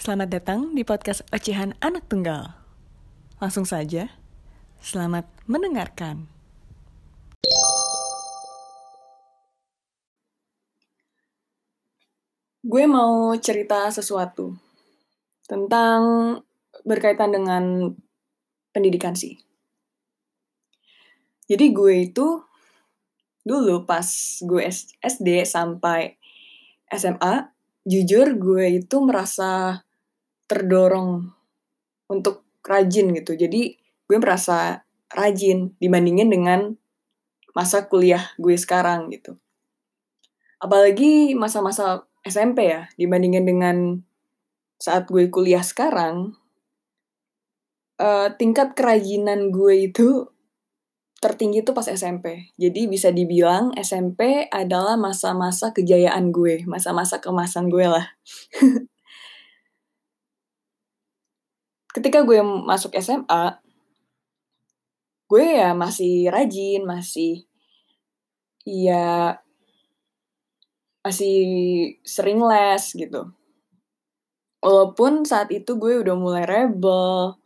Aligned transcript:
Selamat 0.00 0.32
datang 0.32 0.72
di 0.72 0.80
podcast 0.80 1.20
Ocehan 1.28 1.76
Anak 1.84 2.08
Tunggal. 2.08 2.56
Langsung 3.36 3.68
saja, 3.68 4.08
selamat 4.80 5.28
mendengarkan. 5.44 6.24
Gue 12.64 12.88
mau 12.88 13.36
cerita 13.44 13.92
sesuatu 13.92 14.56
tentang 15.44 16.00
berkaitan 16.88 17.36
dengan 17.36 17.92
pendidikan 18.72 19.12
sih. 19.12 19.36
Jadi 21.44 21.76
gue 21.76 22.08
itu 22.08 22.40
dulu 23.44 23.84
pas 23.84 24.08
gue 24.40 24.64
SD 25.04 25.44
sampai 25.44 26.16
SMA, 26.88 27.52
jujur 27.84 28.32
gue 28.40 28.80
itu 28.80 28.96
merasa 29.04 29.84
terdorong 30.50 31.30
untuk 32.10 32.42
rajin 32.66 33.14
gitu. 33.14 33.38
Jadi 33.38 33.78
gue 34.10 34.18
merasa 34.18 34.82
rajin 35.14 35.78
dibandingin 35.78 36.26
dengan 36.26 36.74
masa 37.54 37.86
kuliah 37.86 38.34
gue 38.34 38.58
sekarang 38.58 39.14
gitu. 39.14 39.38
Apalagi 40.58 41.38
masa-masa 41.38 42.04
SMP 42.26 42.68
ya, 42.68 42.90
dibandingin 42.98 43.46
dengan 43.46 43.76
saat 44.76 45.08
gue 45.08 45.30
kuliah 45.32 45.64
sekarang, 45.64 46.36
uh, 47.96 48.28
tingkat 48.36 48.76
kerajinan 48.76 49.48
gue 49.54 49.88
itu 49.88 50.28
tertinggi 51.20 51.64
tuh 51.64 51.76
pas 51.76 51.88
SMP. 51.88 52.52
Jadi 52.56 52.88
bisa 52.88 53.12
dibilang 53.12 53.72
SMP 53.76 54.48
adalah 54.48 54.96
masa-masa 54.96 55.72
kejayaan 55.72 56.32
gue, 56.32 56.64
masa-masa 56.68 57.20
kemasan 57.20 57.68
gue 57.72 57.86
lah. 57.88 58.06
Ketika 61.90 62.22
gue 62.22 62.38
masuk 62.42 62.94
SMA, 63.02 63.58
gue 65.26 65.44
ya 65.58 65.74
masih 65.74 66.30
rajin, 66.30 66.86
masih 66.86 67.46
ya 68.62 69.38
masih 71.02 71.38
sering 72.06 72.38
les 72.44 72.84
gitu. 72.94 73.32
Walaupun 74.60 75.24
saat 75.24 75.48
itu 75.50 75.80
gue 75.80 76.04
udah 76.04 76.14
mulai 76.14 76.44
rebel, 76.44 77.40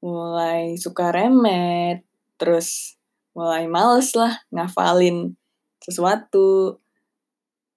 mulai 0.00 0.78
suka 0.78 1.10
remet, 1.10 2.06
terus 2.38 2.96
mulai 3.34 3.66
males 3.66 4.14
lah 4.16 4.40
ngafalin 4.54 5.34
sesuatu. 5.82 6.78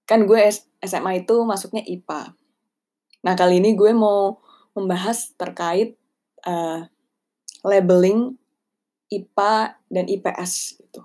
Kan 0.06 0.30
gue 0.30 0.40
SMA 0.84 1.26
itu 1.26 1.36
masuknya 1.44 1.82
IPA. 1.84 2.36
Nah 3.26 3.34
kali 3.34 3.60
ini 3.60 3.74
gue 3.74 3.92
mau 3.92 4.40
membahas 4.78 5.34
terkait 5.40 5.98
uh, 6.48 6.88
labeling 7.64 8.36
IPA 9.12 9.80
dan 9.88 10.06
IPS 10.10 10.82
gitu. 10.82 11.02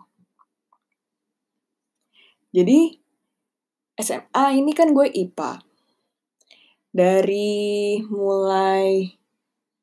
Jadi 2.52 2.96
SMA 3.98 4.44
ini 4.56 4.72
kan 4.72 4.94
gue 4.96 5.06
IPA. 5.06 5.60
Dari 6.88 8.00
mulai 8.08 9.04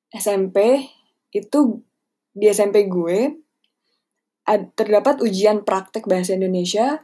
SMP 0.10 0.90
itu 1.32 1.84
di 2.36 2.46
SMP 2.50 2.90
gue 2.90 3.46
terdapat 4.76 5.22
ujian 5.22 5.66
praktek 5.66 6.06
bahasa 6.06 6.38
Indonesia 6.38 7.02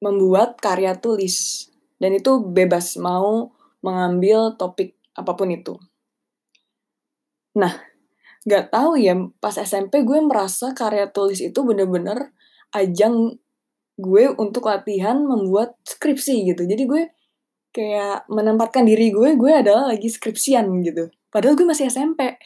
membuat 0.00 0.58
karya 0.58 0.96
tulis 0.96 1.68
dan 2.00 2.16
itu 2.16 2.40
bebas 2.40 2.96
mau 2.96 3.52
mengambil 3.84 4.56
topik 4.56 4.96
apa 5.12 5.32
pun 5.36 5.52
itu. 5.52 5.76
Nah, 7.58 7.72
nggak 8.46 8.70
tahu 8.72 9.00
ya 9.00 9.14
pas 9.42 9.56
SMP 9.58 10.06
gue 10.06 10.18
merasa 10.22 10.72
karya 10.72 11.10
tulis 11.10 11.42
itu 11.42 11.60
bener-bener 11.66 12.32
ajang 12.72 13.36
gue 14.00 14.24
untuk 14.38 14.70
latihan 14.70 15.20
membuat 15.20 15.76
skripsi 15.84 16.48
gitu. 16.54 16.64
Jadi 16.64 16.82
gue 16.88 17.02
kayak 17.70 18.26
menempatkan 18.26 18.86
diri 18.86 19.14
gue, 19.14 19.36
gue 19.38 19.52
adalah 19.52 19.92
lagi 19.92 20.08
skripsian 20.10 20.66
gitu. 20.82 21.10
Padahal 21.30 21.54
gue 21.54 21.66
masih 21.68 21.86
SMP. 21.86 22.38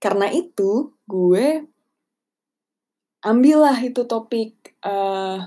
Karena 0.00 0.30
itu, 0.30 0.94
gue 1.08 1.66
ambillah 3.26 3.76
itu 3.82 4.06
topik 4.06 4.78
uh, 4.86 5.42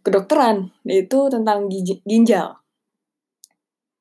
kedokteran 0.00 0.72
yaitu 0.88 1.28
tentang 1.28 1.68
ginjal. 2.08 2.56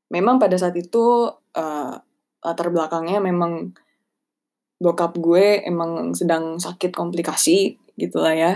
Memang 0.10 0.40
pada 0.40 0.56
saat 0.58 0.74
itu 0.80 1.30
uh, 1.36 1.96
latar 2.40 2.72
belakangnya 2.72 3.20
memang 3.20 3.76
bokap 4.80 5.20
gue 5.20 5.60
emang 5.68 6.16
sedang 6.16 6.56
sakit 6.56 6.96
komplikasi 6.96 7.76
gitulah 8.00 8.32
ya. 8.32 8.54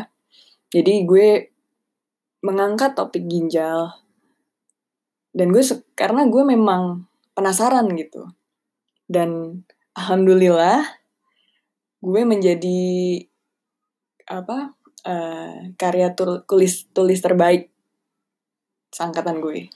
Jadi 0.71 1.03
gue 1.03 1.51
mengangkat 2.43 2.95
topik 2.95 3.27
ginjal 3.27 3.91
dan 5.35 5.51
gue 5.51 5.63
karena 5.93 6.27
gue 6.27 6.43
memang 6.47 7.05
penasaran 7.35 7.91
gitu. 7.99 8.31
Dan 9.05 9.61
alhamdulillah 9.93 10.81
gue 12.03 12.21
menjadi 12.27 12.81
apa 14.27 14.75
uh, 15.07 15.71
karya 15.75 16.15
tulis 16.15 16.87
tulis 16.95 17.19
terbaik 17.19 17.71
sangkatan 18.93 19.41
gue 19.43 19.67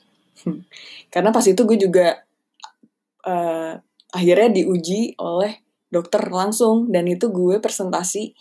karena 1.13 1.34
pas 1.34 1.44
itu 1.44 1.57
gue 1.63 1.78
juga 1.79 2.22
uh, 3.28 3.79
akhirnya 4.13 4.62
diuji 4.62 5.16
oleh 5.19 5.63
dokter 5.91 6.23
langsung. 6.28 6.91
Dan 6.91 7.07
itu 7.07 7.31
gue 7.31 7.59
presentasi 7.59 8.35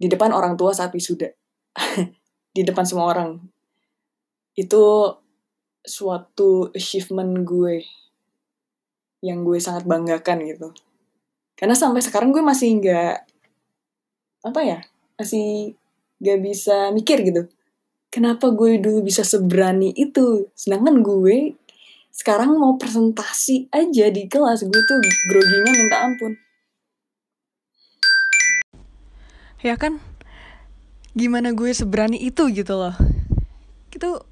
di 0.00 0.06
depan 0.08 0.32
orang 0.32 0.56
tua 0.56 0.72
saat 0.72 0.92
wisuda. 0.94 1.28
Di 2.50 2.66
depan 2.66 2.82
semua 2.82 3.14
orang. 3.14 3.38
Itu 4.58 5.14
suatu 5.80 6.74
achievement 6.74 7.46
gue 7.46 7.80
yang 9.22 9.46
gue 9.46 9.60
sangat 9.62 9.86
banggakan 9.86 10.42
gitu. 10.48 10.68
Karena 11.54 11.76
sampai 11.76 12.02
sekarang 12.02 12.34
gue 12.34 12.42
masih 12.42 12.80
nggak 12.80 13.14
apa 14.40 14.60
ya 14.64 14.80
masih 15.20 15.76
gak 16.20 16.40
bisa 16.40 16.88
mikir 16.96 17.20
gitu. 17.20 17.42
Kenapa 18.10 18.50
gue 18.50 18.80
dulu 18.80 19.04
bisa 19.04 19.22
seberani 19.22 19.92
itu? 19.94 20.48
Sedangkan 20.56 21.04
gue 21.04 21.54
sekarang 22.10 22.58
mau 22.58 22.74
presentasi 22.74 23.70
aja 23.70 24.10
di 24.10 24.26
kelas 24.26 24.66
gue 24.66 24.82
tuh 24.84 25.00
groginya 25.30 25.72
minta 25.72 25.98
ampun. 26.02 26.32
Ya 29.62 29.78
kan? 29.78 30.02
Gimana 31.14 31.54
gue 31.54 31.70
seberani 31.70 32.18
itu 32.18 32.50
gitu 32.50 32.74
loh. 32.74 32.96
Itu 33.94 34.26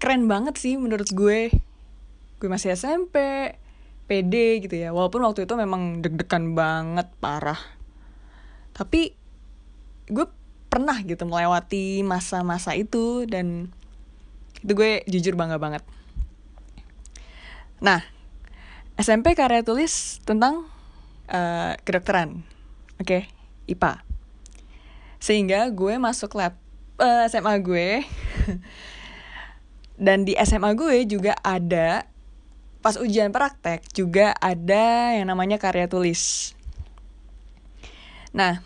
keren 0.00 0.26
banget 0.26 0.56
sih 0.56 0.80
menurut 0.80 1.12
gue. 1.12 1.52
Gue 2.40 2.48
masih 2.48 2.72
SMP 2.72 3.16
PD 4.08 4.64
gitu 4.64 4.74
ya. 4.74 4.96
Walaupun 4.96 5.22
waktu 5.28 5.44
itu 5.44 5.54
memang 5.54 6.00
deg-degan 6.00 6.56
banget 6.56 7.10
parah. 7.20 7.58
Tapi 8.72 9.12
gue 10.08 10.26
pernah 10.72 10.96
gitu 11.04 11.28
melewati 11.28 12.00
masa-masa 12.00 12.72
itu 12.72 13.28
dan 13.28 13.68
itu 14.64 14.72
gue 14.72 15.04
jujur 15.10 15.36
bangga 15.36 15.60
banget. 15.60 15.84
Nah, 17.82 17.98
SMP 18.94 19.34
karya 19.34 19.66
tulis 19.66 20.22
tentang 20.22 20.70
uh, 21.26 21.74
kedokteran, 21.82 22.46
oke, 23.02 23.10
okay? 23.10 23.22
IPA. 23.66 24.06
Sehingga 25.18 25.66
gue 25.74 25.98
masuk 25.98 26.38
lab 26.38 26.54
uh, 27.02 27.26
eh, 27.26 27.34
SMA 27.34 27.58
gue, 27.58 28.06
dan 30.06 30.22
di 30.22 30.38
SMA 30.46 30.78
gue 30.78 31.10
juga 31.10 31.34
ada 31.42 32.06
pas 32.82 32.94
ujian 32.98 33.34
praktek 33.34 33.82
juga 33.90 34.30
ada 34.38 35.18
yang 35.18 35.26
namanya 35.26 35.58
karya 35.58 35.90
tulis. 35.90 36.54
Nah, 38.30 38.62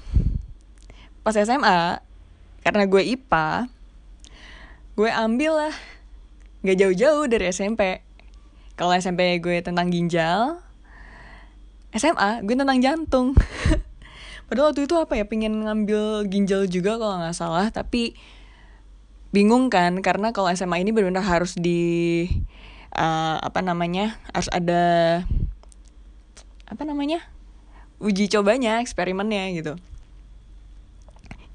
pas 1.25 1.33
SMA 1.33 2.05
karena 2.61 2.85
gue 2.85 3.03
IPA 3.17 3.73
gue 4.97 5.11
ambil 5.13 5.53
lah 5.57 5.75
gak 6.65 6.79
jauh-jauh 6.81 7.25
dari 7.29 7.53
SMP 7.53 8.06
kalau 8.77 8.93
SMP 8.95 9.41
gue 9.41 9.65
tentang 9.65 9.89
ginjal 9.89 10.61
SMA 11.97 12.45
gue 12.45 12.55
tentang 12.55 12.79
jantung 12.79 13.33
padahal 14.47 14.71
waktu 14.71 14.87
itu 14.87 14.95
apa 14.95 15.19
ya 15.19 15.25
pengen 15.27 15.67
ngambil 15.67 16.29
ginjal 16.31 16.69
juga 16.71 17.01
kalau 17.01 17.19
nggak 17.19 17.37
salah 17.37 17.67
tapi 17.73 18.15
bingung 19.35 19.73
kan 19.73 19.99
karena 20.05 20.31
kalau 20.31 20.53
SMA 20.55 20.87
ini 20.87 20.95
benar-benar 20.95 21.27
harus 21.27 21.59
di 21.59 22.25
uh, 22.95 23.43
apa 23.43 23.59
namanya 23.65 24.21
harus 24.31 24.47
ada 24.55 25.25
apa 26.71 26.83
namanya 26.87 27.25
uji 27.99 28.31
cobanya 28.31 28.79
eksperimennya 28.85 29.51
gitu 29.57 29.75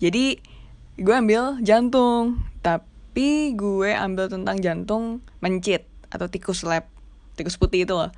jadi 0.02 0.42
gue 0.98 1.14
ambil 1.14 1.62
jantung, 1.62 2.42
tapi 2.66 3.54
gue 3.54 3.94
ambil 3.94 4.34
tentang 4.34 4.58
jantung 4.58 5.22
mencit 5.38 5.86
atau 6.10 6.26
tikus 6.26 6.66
lab. 6.66 6.90
Tikus 7.42 7.58
putih 7.58 7.90
itu 7.90 7.94
loh. 7.98 8.14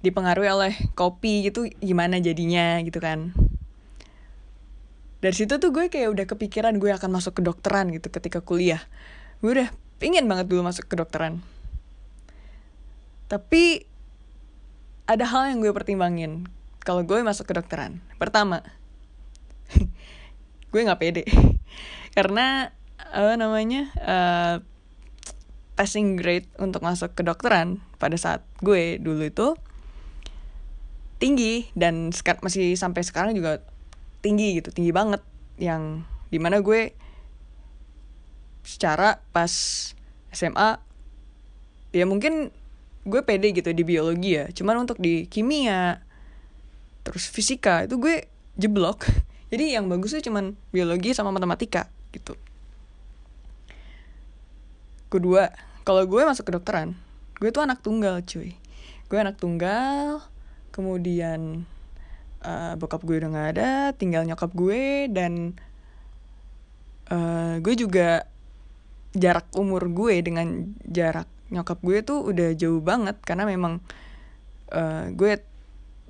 Dipengaruhi 0.00 0.48
oleh 0.48 0.72
kopi 0.96 1.46
gitu 1.46 1.68
gimana 1.78 2.16
jadinya 2.18 2.80
gitu 2.80 2.98
kan. 2.98 3.36
Dari 5.20 5.34
situ 5.34 5.56
tuh 5.56 5.72
gue 5.72 5.88
kayak 5.88 6.08
udah 6.12 6.24
kepikiran 6.28 6.76
gue 6.76 6.92
akan 6.92 7.20
masuk 7.20 7.40
ke 7.40 7.42
dokteran 7.44 7.92
gitu 7.92 8.08
ketika 8.12 8.40
kuliah. 8.44 8.80
Gue 9.40 9.56
udah 9.60 9.68
pingin 9.96 10.28
banget 10.28 10.46
dulu 10.48 10.64
masuk 10.64 10.88
ke 10.88 10.94
dokteran. 10.96 11.40
Tapi 13.26 13.84
ada 15.06 15.24
hal 15.26 15.50
yang 15.50 15.58
gue 15.62 15.72
pertimbangin 15.74 16.46
kalau 16.84 17.02
gue 17.02 17.18
masuk 17.24 17.50
ke 17.50 17.54
dokteran. 17.58 17.98
Pertama 18.20 18.62
gue 20.70 20.80
nggak 20.80 21.00
pede. 21.00 21.24
Karena 22.16 22.70
apa 22.96 23.34
namanya 23.34 23.90
uh, 23.98 24.56
passing 25.76 26.16
grade 26.16 26.48
untuk 26.56 26.80
masuk 26.80 27.12
ke 27.12 27.20
dokteran 27.20 27.84
pada 28.00 28.16
saat 28.16 28.40
gue 28.64 28.96
dulu 28.96 29.28
itu 29.28 29.48
tinggi 31.20 31.68
dan 31.76 32.12
masih 32.40 32.76
sampai 32.76 33.04
sekarang 33.04 33.36
juga 33.36 33.60
tinggi 34.24 34.56
gitu 34.58 34.72
tinggi 34.72 34.90
banget. 34.90 35.20
Yang 35.60 36.08
di 36.32 36.38
mana 36.40 36.64
gue 36.64 36.96
secara 38.64 39.20
pas 39.30 39.52
SMA 40.32 40.80
ya 41.94 42.04
mungkin 42.08 42.50
gue 43.06 43.20
pede 43.22 43.52
gitu 43.52 43.68
di 43.76 43.84
biologi 43.84 44.40
ya. 44.40 44.48
Cuman 44.48 44.88
untuk 44.88 44.96
di 44.96 45.28
kimia 45.28 46.00
terus 47.04 47.28
fisika 47.28 47.84
itu 47.84 48.00
gue 48.00 48.24
jeblok. 48.56 49.04
Jadi 49.52 49.76
yang 49.76 49.92
bagusnya 49.92 50.24
cuman 50.24 50.56
biologi 50.72 51.12
sama 51.12 51.30
matematika 51.30 51.92
gitu 52.16 52.34
kedua 55.16 55.50
kalau 55.82 56.04
gue 56.04 56.22
masuk 56.22 56.46
ke 56.48 56.52
dokteran 56.52 56.94
gue 57.36 57.52
tuh 57.52 57.64
anak 57.64 57.84
tunggal 57.84 58.24
cuy. 58.24 58.56
Gue 59.06 59.18
anak 59.20 59.36
tunggal 59.38 60.24
kemudian 60.72 61.64
uh, 62.44 62.74
bokap 62.76 63.04
gue 63.04 63.16
udah 63.22 63.30
gak 63.32 63.48
ada 63.56 63.70
tinggal 63.96 64.24
nyokap 64.24 64.52
gue 64.52 65.08
dan 65.12 65.56
uh, 67.12 67.60
gue 67.60 67.74
juga 67.76 68.28
jarak 69.16 69.48
umur 69.56 69.88
gue 69.88 70.20
dengan 70.20 70.76
jarak 70.84 71.28
nyokap 71.48 71.78
gue 71.80 72.04
tuh 72.04 72.20
udah 72.26 72.52
jauh 72.58 72.82
banget 72.82 73.16
karena 73.24 73.48
memang 73.48 73.80
uh, 74.74 75.08
gue 75.14 75.40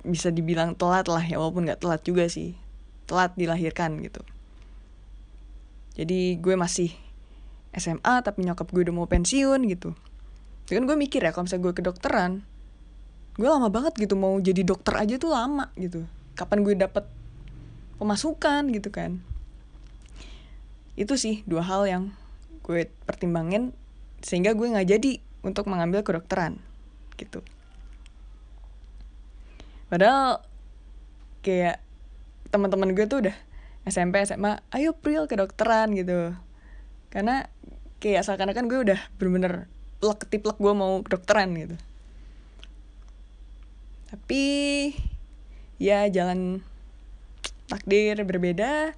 bisa 0.07 0.31
dibilang 0.31 0.73
telat 0.73 1.05
lah 1.11 1.21
ya 1.21 1.37
walaupun 1.37 1.67
nggak 1.67 1.83
telat 1.83 2.01
juga 2.07 2.25
sih. 2.31 2.55
Telat 3.07 3.35
dilahirkan 3.39 3.99
gitu. 4.03 4.19
Jadi 5.95 6.39
gue 6.39 6.55
masih 6.55 6.91
SMA 7.77 8.25
tapi 8.25 8.43
nyokap 8.43 8.67
gue 8.73 8.89
udah 8.89 8.95
mau 8.95 9.07
pensiun 9.07 9.61
gitu. 9.69 9.93
Jadi 10.67 10.83
kan 10.83 10.85
gue 10.89 10.97
mikir 10.99 11.21
ya 11.23 11.31
kalau 11.31 11.47
misalnya 11.47 11.63
gue 11.69 11.73
kedokteran 11.77 12.31
gue 13.37 13.45
lama 13.45 13.69
banget 13.69 13.93
gitu 14.01 14.17
mau 14.17 14.33
jadi 14.41 14.65
dokter 14.65 14.97
aja 14.97 15.15
tuh 15.21 15.29
lama 15.29 15.69
gitu. 15.77 16.03
Kapan 16.33 16.65
gue 16.65 16.73
dapet 16.73 17.05
pemasukan 18.01 18.65
gitu 18.73 18.89
kan. 18.89 19.21
Itu 20.97 21.15
sih 21.21 21.45
dua 21.45 21.61
hal 21.61 21.85
yang 21.85 22.03
gue 22.65 22.89
pertimbangin 23.05 23.77
sehingga 24.25 24.57
gue 24.57 24.65
nggak 24.65 24.89
jadi 24.89 25.21
untuk 25.45 25.69
mengambil 25.69 26.01
kedokteran 26.01 26.57
gitu. 27.21 27.45
Padahal 29.87 30.41
kayak 31.45 31.79
teman-teman 32.49 32.91
gue 32.97 33.05
tuh 33.05 33.21
udah 33.23 33.37
SMP 33.87 34.19
SMA 34.25 34.59
ayo 34.75 34.91
Pril 34.97 35.29
kedokteran 35.29 35.95
gitu 35.95 36.35
karena 37.07 37.47
kayak 37.97 38.25
seakan-akan 38.27 38.69
gue 38.69 38.79
udah 38.91 38.99
bener-bener 39.17 39.65
plek 39.97 40.27
ketiplek 40.27 40.57
gue 40.61 40.73
mau 40.73 41.01
kedokteran 41.01 41.49
gitu. 41.57 41.75
Tapi 44.07 44.43
ya 45.81 46.07
jalan 46.07 46.61
takdir 47.67 48.21
berbeda. 48.23 48.95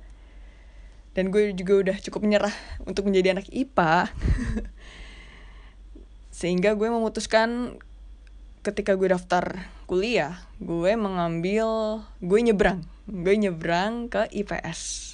Dan 1.17 1.33
gue 1.33 1.51
juga 1.57 1.89
udah 1.89 1.97
cukup 1.99 2.21
menyerah 2.23 2.53
untuk 2.85 3.09
menjadi 3.09 3.35
anak 3.35 3.49
IPA 3.49 4.13
sehingga 6.39 6.77
gue 6.77 6.87
memutuskan 6.87 7.75
ketika 8.63 8.95
gue 8.95 9.11
daftar 9.11 9.67
kuliah 9.89 10.39
gue 10.61 10.95
mengambil 10.95 11.99
gue 12.23 12.39
nyebrang. 12.39 12.85
Gue 13.09 13.35
nyebrang 13.35 14.07
ke 14.07 14.29
IPS 14.31 15.09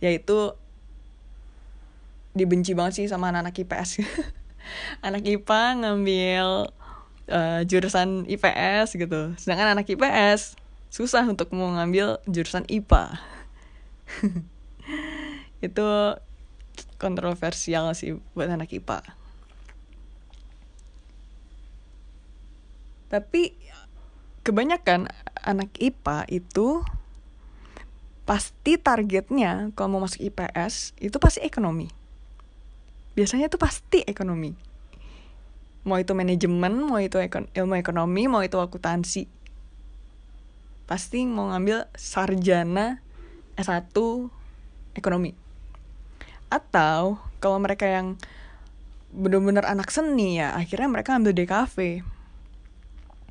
yaitu 0.00 0.52
dibenci 2.36 2.76
banget 2.76 2.92
sih 3.00 3.06
sama 3.08 3.32
anak-anak 3.32 3.56
IPS 3.56 4.04
anak 5.06 5.24
IPA 5.24 5.62
ngambil 5.80 6.68
uh, 7.32 7.60
jurusan 7.64 8.28
IPS 8.28 9.00
gitu. 9.00 9.32
Sedangkan 9.40 9.72
anak 9.72 9.88
IPS 9.88 10.60
susah 10.92 11.26
untuk 11.26 11.50
mau 11.52 11.72
ngambil 11.74 12.22
jurusan 12.24 12.64
IPA 12.70 13.18
itu 15.66 15.88
kontroversial 16.96 17.92
sih 17.92 18.16
buat 18.32 18.48
anak 18.48 18.72
IPA 18.72 19.02
tapi 23.06 23.54
kebanyakan 24.42 25.10
anak 25.44 25.70
IPA 25.78 26.26
itu 26.30 26.82
pasti 28.26 28.74
targetnya 28.80 29.70
kalau 29.78 29.98
mau 29.98 30.02
masuk 30.08 30.18
IPS 30.18 30.98
itu 30.98 31.16
pasti 31.22 31.44
ekonomi 31.46 31.86
biasanya 33.16 33.48
tuh 33.48 33.58
pasti 33.58 34.04
ekonomi. 34.04 34.52
Mau 35.88 35.96
itu 35.96 36.12
manajemen 36.12 36.84
mau 36.84 37.00
itu 37.00 37.16
ekon 37.16 37.48
ilmu 37.56 37.80
ekonomi 37.80 38.28
mau 38.28 38.44
itu 38.44 38.60
akuntansi. 38.60 39.24
Pasti 40.84 41.24
mau 41.24 41.50
ngambil 41.50 41.88
sarjana 41.96 43.00
S1 43.56 43.96
ekonomi. 44.92 45.32
Atau 46.52 47.16
kalau 47.40 47.56
mereka 47.56 47.88
yang 47.88 48.20
bener-bener 49.16 49.64
anak 49.64 49.88
seni 49.88 50.36
ya 50.36 50.52
akhirnya 50.52 50.92
mereka 50.92 51.16
ambil 51.16 51.32
DKV 51.32 52.04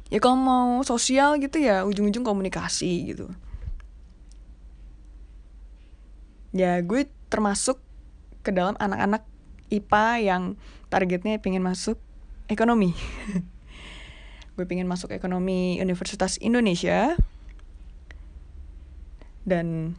ya 0.09 0.17
kalau 0.17 0.39
mau 0.39 0.81
sosial 0.81 1.37
gitu 1.37 1.61
ya 1.61 1.85
ujung-ujung 1.85 2.25
komunikasi 2.25 3.13
gitu. 3.13 3.29
Ya 6.55 6.79
gue 6.81 7.05
termasuk 7.29 7.77
ke 8.41 8.49
dalam 8.49 8.79
anak-anak 8.79 9.34
IPA 9.69 10.07
yang 10.21 10.43
targetnya 10.89 11.41
pengen 11.41 11.65
masuk 11.65 11.97
ekonomi. 12.47 12.93
Gue 14.55 14.63
pengen 14.63 14.87
masuk 14.87 15.11
ekonomi 15.11 15.81
Universitas 15.83 16.39
Indonesia. 16.39 17.19
Dan 19.45 19.93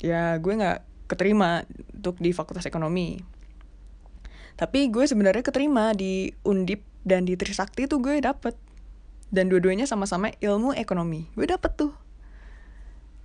ya 0.00 0.40
gue 0.40 0.56
nggak 0.56 0.80
keterima 1.04 1.68
untuk 1.92 2.16
di 2.22 2.30
fakultas 2.32 2.64
ekonomi. 2.64 3.20
Tapi 4.56 4.88
gue 4.88 5.04
sebenarnya 5.04 5.44
keterima 5.44 5.92
di 5.92 6.30
undip 6.46 6.86
dan 7.04 7.26
di 7.26 7.34
trisakti 7.34 7.90
tuh 7.90 7.98
gue 8.00 8.22
dapet. 8.22 8.54
Dan 9.28 9.50
dua-duanya 9.50 9.90
sama-sama 9.90 10.30
ilmu 10.38 10.72
ekonomi. 10.78 11.26
Gue 11.34 11.50
dapet 11.50 11.74
tuh. 11.74 11.92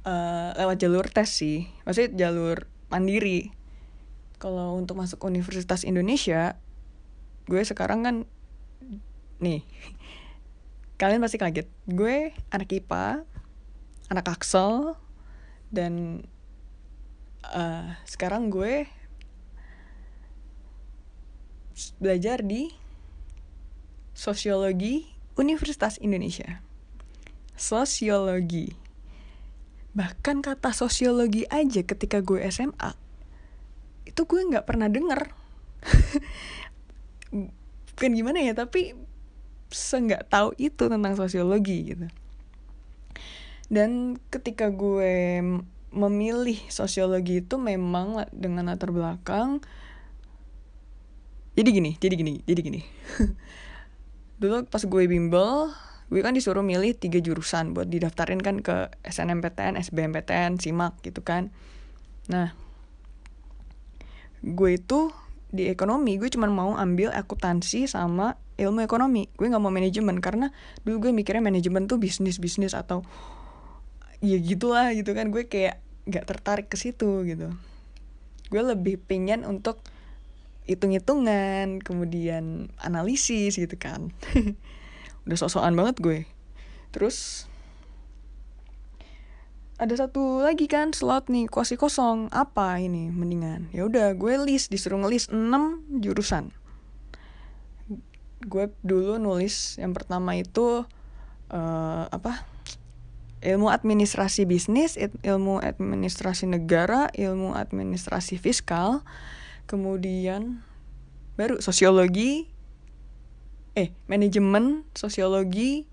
Uh, 0.06 0.54
lewat 0.58 0.82
jalur 0.82 1.06
tes 1.08 1.30
sih. 1.30 1.70
Maksudnya 1.86 2.28
jalur 2.28 2.66
mandiri 2.90 3.54
kalau 4.46 4.78
untuk 4.78 5.02
masuk 5.02 5.26
Universitas 5.26 5.82
Indonesia 5.82 6.54
gue 7.50 7.66
sekarang 7.66 8.06
kan 8.06 8.16
nih 9.42 9.66
kalian 11.02 11.26
pasti 11.26 11.42
kaget 11.42 11.66
gue 11.90 12.30
anak 12.54 12.70
IPA 12.70 13.26
anak 14.14 14.30
Aksel 14.30 14.94
dan 15.74 16.22
uh, 17.50 17.98
sekarang 18.06 18.54
gue 18.54 18.86
belajar 21.98 22.46
di 22.46 22.70
sosiologi 24.16 25.12
Universitas 25.36 26.00
Indonesia. 26.00 26.64
Sosiologi. 27.60 28.72
Bahkan 29.92 30.40
kata 30.40 30.72
sosiologi 30.72 31.44
aja 31.52 31.84
ketika 31.84 32.24
gue 32.24 32.40
SMA, 32.48 32.96
itu 34.16 34.24
gue 34.24 34.42
nggak 34.48 34.64
pernah 34.64 34.88
denger. 34.88 35.28
Bukan 37.92 38.12
gimana 38.16 38.40
ya, 38.40 38.56
tapi 38.56 38.96
seenggak 39.68 40.32
tahu 40.32 40.56
itu 40.56 40.88
tentang 40.88 41.20
sosiologi 41.20 41.92
gitu. 41.92 42.08
Dan 43.68 44.16
ketika 44.32 44.72
gue 44.72 45.44
memilih 45.92 46.60
sosiologi 46.72 47.44
itu 47.44 47.60
memang 47.60 48.24
dengan 48.32 48.72
latar 48.72 48.96
belakang 48.96 49.60
jadi 51.56 51.70
gini, 51.72 51.92
jadi 51.96 52.16
gini, 52.20 52.34
jadi 52.44 52.62
gini. 52.64 52.82
Dulu 54.44 54.68
pas 54.68 54.84
gue 54.84 55.04
bimbel, 55.08 55.72
gue 56.12 56.20
kan 56.20 56.36
disuruh 56.36 56.64
milih 56.64 57.00
tiga 57.00 57.24
jurusan 57.24 57.72
buat 57.72 57.88
didaftarin 57.88 58.44
kan 58.44 58.60
ke 58.60 58.92
SNMPTN, 59.08 59.80
SBMPTN, 59.80 60.60
SIMAK 60.60 61.00
gitu 61.08 61.24
kan. 61.24 61.56
Nah, 62.28 62.52
gue 64.46 64.78
itu 64.78 65.10
di 65.50 65.72
ekonomi 65.72 66.20
gue 66.20 66.28
cuma 66.28 66.52
mau 66.52 66.76
ambil 66.76 67.10
akuntansi 67.16 67.90
sama 67.90 68.38
ilmu 68.62 68.84
ekonomi. 68.84 69.28
Gue 69.36 69.52
nggak 69.52 69.64
mau 69.64 69.74
manajemen 69.74 70.20
karena 70.24 70.52
dulu 70.88 71.10
gue 71.10 71.12
mikirnya 71.12 71.44
manajemen 71.44 71.88
tuh 71.90 72.00
bisnis 72.00 72.40
bisnis 72.40 72.72
atau 72.78 73.04
ya 74.24 74.38
gitulah 74.40 74.92
gitu 74.94 75.12
kan. 75.12 75.32
Gue 75.32 75.48
kayak 75.50 75.82
nggak 76.06 76.26
tertarik 76.28 76.68
ke 76.70 76.78
situ 76.78 77.26
gitu. 77.28 77.52
Gue 78.54 78.62
lebih 78.62 79.02
pengen 79.02 79.44
untuk 79.44 79.82
hitung-hitungan 80.66 81.82
kemudian 81.82 82.74
analisis 82.82 83.58
gitu 83.58 83.76
kan. 83.76 84.14
Udah 85.26 85.38
sok-sokan 85.38 85.76
banget 85.76 85.96
gue. 86.00 86.20
Terus 86.94 87.50
ada 89.76 89.92
satu 89.92 90.40
lagi 90.40 90.72
kan 90.72 90.96
slot 90.96 91.28
nih 91.28 91.52
kuasi 91.52 91.76
kosong. 91.76 92.32
Apa 92.32 92.80
ini 92.80 93.12
mendingan? 93.12 93.68
Ya 93.76 93.84
udah 93.84 94.16
gue 94.16 94.40
list 94.40 94.72
disuruh 94.72 95.04
ngelis 95.04 95.28
6 95.28 96.00
jurusan. 96.00 96.56
Gue 98.46 98.72
dulu 98.88 99.20
nulis 99.20 99.76
yang 99.76 99.92
pertama 99.92 100.40
itu 100.40 100.88
uh, 101.52 102.04
apa? 102.08 102.48
Ilmu 103.46 103.70
administrasi 103.70 104.48
bisnis 104.50 104.98
ilmu 105.22 105.62
administrasi 105.62 106.50
negara 106.50 107.14
ilmu 107.14 107.54
administrasi 107.54 108.42
fiskal 108.42 109.06
kemudian 109.70 110.66
baru 111.38 111.62
sosiologi 111.62 112.50
eh 113.78 113.94
manajemen 114.10 114.88
sosiologi 114.98 115.86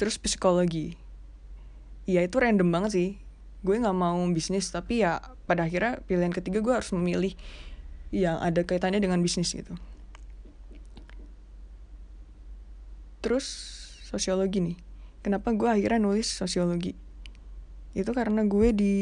terus 0.00 0.16
psikologi 0.16 0.99
ya 2.10 2.26
itu 2.26 2.36
random 2.38 2.68
banget 2.70 2.90
sih. 2.92 3.10
Gue 3.60 3.76
nggak 3.76 3.96
mau 3.96 4.18
bisnis 4.32 4.72
tapi 4.72 5.04
ya 5.04 5.20
pada 5.44 5.68
akhirnya 5.68 6.00
pilihan 6.08 6.32
ketiga 6.32 6.64
gue 6.64 6.72
harus 6.72 6.90
memilih 6.96 7.36
yang 8.10 8.42
ada 8.42 8.66
kaitannya 8.66 8.98
dengan 8.98 9.22
bisnis 9.22 9.54
gitu. 9.54 9.76
Terus 13.20 13.46
sosiologi 14.08 14.58
nih. 14.64 14.76
Kenapa 15.20 15.52
gue 15.52 15.68
akhirnya 15.68 16.00
nulis 16.00 16.26
sosiologi? 16.26 16.96
Itu 17.92 18.16
karena 18.16 18.46
gue 18.48 18.72
di 18.72 18.96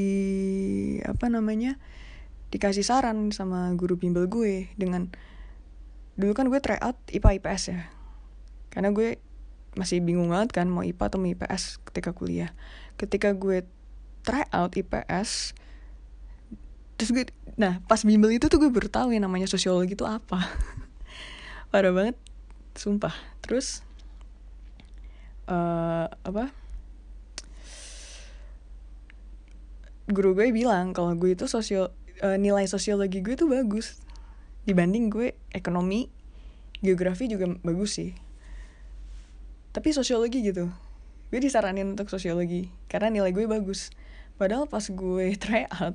apa 1.06 1.30
namanya 1.30 1.78
dikasih 2.48 2.82
saran 2.82 3.30
sama 3.30 3.70
guru 3.76 4.00
bimbel 4.00 4.24
gue 4.26 4.72
dengan 4.74 5.12
dulu 6.18 6.32
kan 6.34 6.50
gue 6.50 6.58
tryout 6.58 6.98
IPA 7.12 7.30
IPS 7.38 7.62
ya. 7.70 7.80
Karena 8.74 8.90
gue 8.90 9.22
masih 9.76 10.00
bingung 10.00 10.32
banget 10.32 10.54
kan 10.54 10.66
mau 10.70 10.86
IPA 10.86 11.04
atau 11.12 11.18
mau 11.20 11.28
IPS 11.28 11.82
ketika 11.90 12.14
kuliah. 12.16 12.54
Ketika 12.96 13.34
gue 13.36 13.66
try 14.24 14.44
out 14.54 14.74
IPS 14.74 15.56
terus 16.98 17.14
gue 17.14 17.30
nah 17.54 17.78
pas 17.86 18.02
bimbel 18.02 18.34
itu 18.34 18.50
tuh 18.50 18.58
gue 18.58 18.70
baru 18.74 18.90
tahu 18.90 19.14
yang 19.14 19.26
namanya 19.26 19.46
sosiologi 19.50 19.94
itu 19.94 20.06
apa. 20.08 20.40
Parah 21.70 21.92
banget 21.92 22.16
sumpah. 22.74 23.14
Terus 23.44 23.86
uh, 25.50 26.08
apa? 26.10 26.50
Guru 30.08 30.32
gue 30.32 30.48
bilang 30.50 30.96
kalau 30.96 31.12
gue 31.14 31.36
itu 31.36 31.44
sosio 31.44 31.92
uh, 32.24 32.38
nilai 32.40 32.64
sosiologi 32.64 33.20
gue 33.20 33.36
tuh 33.36 33.50
bagus. 33.50 34.00
Dibanding 34.64 35.08
gue 35.12 35.36
ekonomi 35.52 36.08
geografi 36.82 37.26
juga 37.26 37.50
bagus 37.62 37.98
sih 37.98 38.27
tapi 39.78 39.94
sosiologi 39.94 40.42
gitu. 40.42 40.66
Gue 41.30 41.38
disaranin 41.38 41.94
untuk 41.94 42.10
sosiologi 42.10 42.66
karena 42.90 43.14
nilai 43.14 43.30
gue 43.30 43.46
bagus. 43.46 43.94
Padahal 44.34 44.66
pas 44.66 44.82
gue 44.82 45.26
try 45.42 45.70
out 45.70 45.94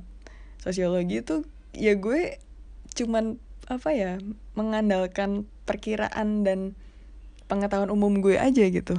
sosiologi 0.64 1.20
itu 1.20 1.44
ya 1.76 1.92
gue 2.00 2.40
cuman 2.96 3.36
apa 3.68 3.92
ya 3.92 4.24
mengandalkan 4.56 5.44
perkiraan 5.68 6.48
dan 6.48 6.80
pengetahuan 7.52 7.92
umum 7.92 8.24
gue 8.24 8.40
aja 8.40 8.64
gitu. 8.72 8.96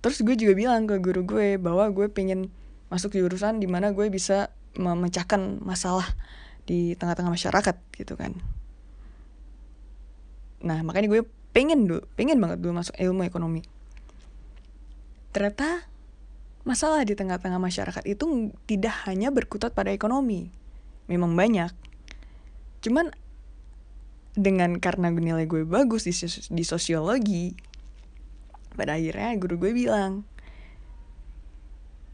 Terus 0.00 0.24
gue 0.24 0.32
juga 0.32 0.56
bilang 0.56 0.88
ke 0.88 0.96
guru 0.96 1.28
gue 1.28 1.60
bahwa 1.60 1.84
gue 1.92 2.08
pengen 2.08 2.48
masuk 2.88 3.20
jurusan 3.20 3.60
di 3.60 3.68
mana 3.68 3.92
gue 3.92 4.08
bisa 4.08 4.48
memecahkan 4.80 5.60
masalah 5.60 6.08
di 6.64 6.96
tengah-tengah 6.96 7.36
masyarakat 7.36 7.76
gitu 8.00 8.16
kan. 8.16 8.32
Nah 10.64 10.80
makanya 10.80 11.12
gue 11.12 11.28
pengen 11.50 11.86
dulu 11.90 12.02
pengen 12.14 12.38
banget 12.38 12.58
dulu 12.62 12.78
masuk 12.78 12.94
ilmu 12.98 13.26
ekonomi 13.26 13.62
ternyata 15.30 15.90
masalah 16.64 17.02
di 17.06 17.16
tengah-tengah 17.16 17.56
masyarakat 17.56 18.04
itu 18.04 18.52
tidak 18.68 18.94
hanya 19.08 19.32
berkutat 19.32 19.72
pada 19.72 19.92
ekonomi. 19.92 20.52
Memang 21.08 21.34
banyak. 21.34 21.72
Cuman 22.84 23.10
dengan 24.36 24.78
karena 24.78 25.10
nilai 25.10 25.48
gue 25.48 25.66
bagus 25.66 26.06
di, 26.06 26.14
di 26.54 26.64
sosiologi, 26.64 27.56
pada 28.78 28.94
akhirnya 28.94 29.34
guru 29.40 29.58
gue 29.58 29.72
bilang, 29.74 30.22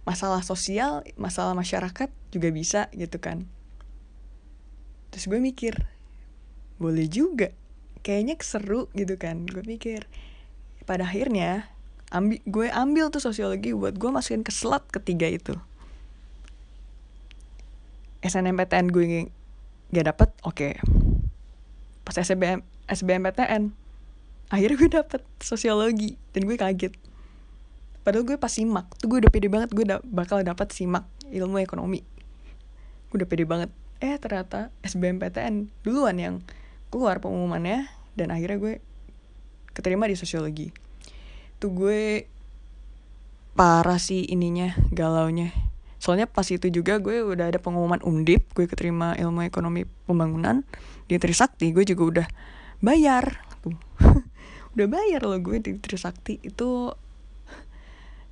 masalah 0.09 0.41
sosial, 0.41 1.05
masalah 1.21 1.53
masyarakat 1.53 2.09
juga 2.33 2.49
bisa 2.49 2.89
gitu 2.97 3.21
kan. 3.21 3.45
Terus 5.13 5.29
gue 5.29 5.41
mikir, 5.43 5.75
boleh 6.81 7.07
juga. 7.11 7.53
Kayaknya 8.07 8.39
seru 8.39 8.87
gitu 8.95 9.19
kan. 9.19 9.51
Gue 9.51 9.67
mikir, 9.67 10.07
pada 10.87 11.03
akhirnya 11.03 11.67
ambil 12.15 12.39
gue 12.47 12.67
ambil 12.71 13.11
tuh 13.11 13.19
sosiologi 13.19 13.75
buat 13.75 13.99
gue 13.99 14.11
masukin 14.15 14.47
ke 14.47 14.55
slot 14.55 14.87
ketiga 14.95 15.27
itu 15.27 15.59
SNMPTN 18.23 18.95
gue 18.95 19.27
gak 19.91 20.07
dapet 20.07 20.31
oke 20.47 20.55
okay. 20.55 20.73
pas 22.07 22.15
SBM 22.15 22.63
SBMPTN 22.87 23.75
akhirnya 24.55 24.77
gue 24.79 24.91
dapet 25.03 25.23
sosiologi 25.43 26.15
dan 26.31 26.47
gue 26.47 26.55
kaget 26.55 26.95
padahal 28.07 28.23
gue 28.23 28.39
pas 28.39 28.55
simak 28.55 28.87
tuh 29.03 29.11
gue 29.11 29.27
udah 29.27 29.33
pede 29.35 29.51
banget 29.51 29.75
gue 29.75 29.83
da 29.83 29.99
bakal 30.07 30.47
dapet 30.47 30.71
simak 30.71 31.03
ilmu 31.35 31.59
ekonomi 31.59 32.07
gue 33.11 33.17
udah 33.19 33.27
pede 33.27 33.43
banget 33.43 33.71
eh 33.99 34.15
ternyata 34.23 34.71
SBMPTN 34.87 35.67
duluan 35.83 36.15
yang 36.23 36.35
keluar 36.95 37.19
pengumumannya 37.19 37.91
dan 38.17 38.33
akhirnya 38.33 38.59
gue 38.59 38.75
keterima 39.77 40.09
di 40.09 40.17
sosiologi. 40.17 40.73
Tuh 41.61 41.71
gue 41.71 42.01
parah 43.53 44.01
sih 44.01 44.25
ininya 44.25 44.73
galaunya. 44.89 45.53
Soalnya 46.01 46.29
pas 46.29 46.49
itu 46.49 46.69
juga 46.73 46.97
gue 47.01 47.21
udah 47.21 47.53
ada 47.53 47.61
pengumuman 47.61 48.01
undip 48.05 48.49
gue 48.57 48.65
keterima 48.65 49.17
ilmu 49.17 49.45
ekonomi 49.45 49.85
pembangunan 50.09 50.65
di 51.09 51.17
Trisakti 51.21 51.73
gue 51.77 51.85
juga 51.85 52.03
udah 52.05 52.27
bayar. 52.81 53.45
Tuh 53.61 53.77
udah 54.77 54.87
bayar 54.89 55.21
loh 55.25 55.41
gue 55.41 55.61
di 55.61 55.77
Trisakti. 55.77 56.41
Itu 56.41 56.97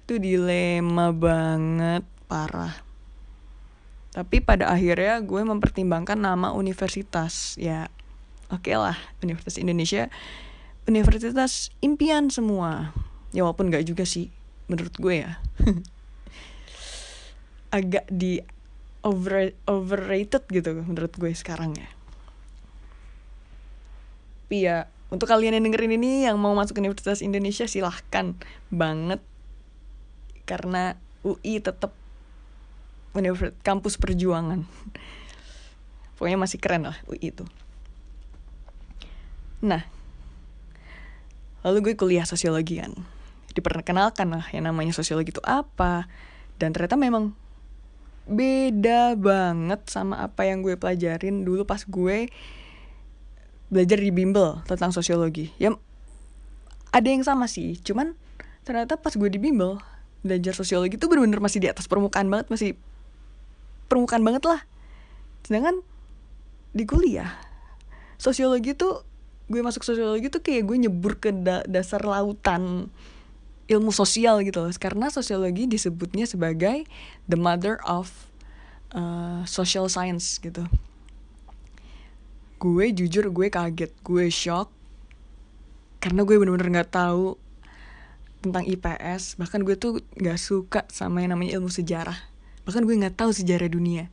itu 0.04 0.20
dilema 0.20 1.12
banget 1.12 2.04
parah. 2.28 2.76
Tapi 4.12 4.44
pada 4.44 4.70
akhirnya 4.70 5.18
gue 5.24 5.42
mempertimbangkan 5.42 6.20
nama 6.20 6.52
universitas 6.52 7.56
ya 7.56 7.88
oke 8.52 8.64
okay 8.64 8.76
lah 8.76 8.96
Universitas 9.24 9.56
Indonesia. 9.56 10.12
Universitas 10.84 11.72
impian 11.80 12.28
semua. 12.28 12.92
Ya 13.32 13.46
walaupun 13.46 13.72
nggak 13.72 13.88
juga 13.88 14.04
sih 14.04 14.28
menurut 14.68 14.92
gue 15.00 15.24
ya. 15.24 15.40
Agak 17.76 18.04
di 18.12 18.44
over 19.04 19.52
overrated 19.64 20.44
gitu 20.52 20.84
menurut 20.84 21.12
gue 21.16 21.32
sekarang 21.32 21.72
ya. 21.76 21.88
Tapi 24.44 24.56
ya 24.60 24.86
untuk 25.08 25.26
kalian 25.26 25.56
yang 25.56 25.64
dengerin 25.66 25.96
ini 25.96 26.28
yang 26.28 26.36
mau 26.36 26.52
masuk 26.52 26.76
Universitas 26.78 27.24
Indonesia 27.24 27.64
silahkan 27.64 28.36
banget. 28.68 29.24
Karena 30.44 31.00
UI 31.24 31.64
tetap 31.64 31.96
universitas 33.16 33.56
kampus 33.64 33.96
perjuangan. 33.96 34.68
Pokoknya 36.20 36.38
masih 36.38 36.60
keren 36.60 36.84
lah 36.84 37.00
UI 37.08 37.32
itu 37.32 37.48
nah 39.64 39.82
lalu 41.64 41.90
gue 41.90 41.94
kuliah 41.96 42.28
sosiologi 42.28 42.84
kan 42.84 42.92
diperkenalkan 43.54 44.34
lah 44.34 44.46
yang 44.50 44.66
namanya 44.66 44.90
sosiologi 44.90 45.30
itu 45.30 45.42
apa. 45.46 46.10
Dan 46.58 46.74
ternyata 46.74 46.98
memang 46.98 47.32
beda 48.26 49.14
banget 49.14 49.86
sama 49.86 50.26
apa 50.26 50.44
yang 50.44 50.60
gue 50.60 50.74
pelajarin 50.74 51.46
dulu 51.46 51.62
pas 51.62 51.86
gue 51.86 52.28
belajar 53.70 53.98
di 53.98 54.10
bimbel 54.10 54.60
tentang 54.66 54.90
sosiologi. 54.90 55.54
Ya 55.56 55.72
ada 56.90 57.08
yang 57.10 57.22
sama 57.22 57.46
sih 57.50 57.78
cuman 57.82 58.14
ternyata 58.62 58.98
pas 58.98 59.14
gue 59.14 59.26
di 59.30 59.38
bimbel 59.38 59.82
belajar 60.22 60.54
sosiologi 60.54 60.94
itu 60.96 61.06
bener-bener 61.10 61.42
masih 61.42 61.58
di 61.58 61.68
atas 61.70 61.90
permukaan 61.90 62.30
banget 62.30 62.50
masih 62.50 62.70
permukaan 63.86 64.22
banget 64.26 64.46
lah. 64.46 64.60
Sedangkan 65.46 65.82
di 66.74 66.84
kuliah 66.86 67.30
sosiologi 68.18 68.74
tuh 68.74 69.13
gue 69.44 69.60
masuk 69.60 69.84
sosiologi 69.84 70.32
tuh 70.32 70.40
kayak 70.40 70.64
gue 70.64 70.76
nyebur 70.88 71.20
ke 71.20 71.28
da 71.28 71.60
dasar 71.68 72.00
lautan 72.00 72.88
ilmu 73.68 73.92
sosial 73.92 74.40
gitu 74.44 74.64
loh. 74.64 74.72
Karena 74.76 75.12
sosiologi 75.12 75.68
disebutnya 75.68 76.24
sebagai 76.24 76.88
the 77.28 77.36
mother 77.36 77.80
of 77.84 78.08
uh, 78.96 79.44
social 79.44 79.88
science 79.92 80.40
gitu. 80.40 80.64
Gue 82.56 82.92
jujur 82.96 83.28
gue 83.28 83.52
kaget 83.52 83.92
gue 84.00 84.26
shock. 84.32 84.72
Karena 86.00 86.24
gue 86.24 86.36
bener-bener 86.36 86.80
nggak 86.80 86.88
-bener 86.92 87.00
tahu 87.04 87.26
tentang 88.44 88.68
IPS 88.68 89.40
bahkan 89.40 89.64
gue 89.64 89.72
tuh 89.72 90.04
nggak 90.20 90.36
suka 90.36 90.84
sama 90.92 91.24
yang 91.24 91.36
namanya 91.36 91.60
ilmu 91.60 91.72
sejarah. 91.72 92.16
Bahkan 92.64 92.84
gue 92.84 92.96
nggak 92.96 93.16
tahu 93.16 93.32
sejarah 93.32 93.68
dunia. 93.68 94.08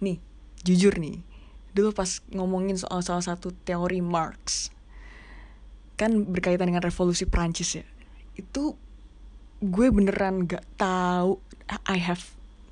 Nih 0.00 0.20
jujur 0.64 0.96
nih 0.96 1.31
dulu 1.72 1.96
pas 1.96 2.20
ngomongin 2.32 2.76
soal 2.76 3.00
salah 3.00 3.24
satu 3.24 3.52
teori 3.64 4.04
Marx 4.04 4.68
kan 5.96 6.12
berkaitan 6.28 6.68
dengan 6.68 6.84
revolusi 6.84 7.24
Prancis 7.24 7.80
ya 7.80 7.86
itu 8.36 8.76
gue 9.62 9.86
beneran 9.92 10.44
gak 10.48 10.64
tahu 10.76 11.38
I 11.88 11.98
have 12.00 12.24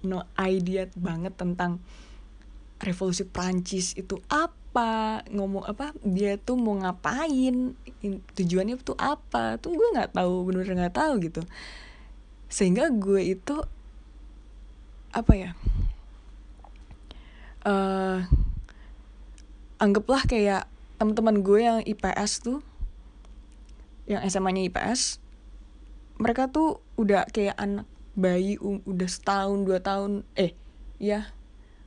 no 0.05 0.25
idea 0.37 0.89
banget 0.97 1.37
tentang 1.37 1.81
revolusi 2.81 3.29
Prancis 3.29 3.93
itu 3.97 4.21
apa 4.33 5.21
ngomong 5.29 5.69
apa 5.69 5.93
dia 6.01 6.41
tuh 6.41 6.57
mau 6.57 6.77
ngapain 6.81 7.77
tujuannya 8.37 8.81
tuh 8.81 8.97
apa 8.97 9.61
tuh 9.61 9.77
gue 9.77 9.89
nggak 9.93 10.17
tahu 10.17 10.49
bener-bener 10.49 10.89
nggak 10.89 10.97
tahu 10.97 11.13
gitu. 11.21 11.43
Sehingga 12.49 12.89
gue 12.89 13.37
itu 13.37 13.61
apa 15.13 15.33
ya 15.37 15.51
uh, 17.67 18.25
anggaplah 19.81 20.23
kayak 20.29 20.69
teman-teman 21.01 21.41
gue 21.41 21.61
yang 21.65 21.81
IPS 21.81 22.45
tuh 22.45 22.61
yang 24.05 24.21
SMA-nya 24.29 24.69
IPS 24.69 25.17
mereka 26.21 26.53
tuh 26.53 26.85
udah 27.01 27.25
kayak 27.33 27.57
anak 27.57 27.89
bayi 28.13 28.61
udah 28.61 29.09
setahun 29.09 29.65
dua 29.65 29.81
tahun 29.81 30.29
eh 30.37 30.53
ya 31.01 31.33